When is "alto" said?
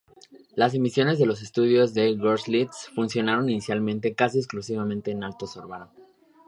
5.23-5.45